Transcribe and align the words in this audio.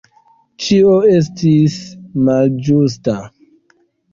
Ĉio 0.67 0.93
estis 1.17 1.75
malĝusta. 2.31 3.19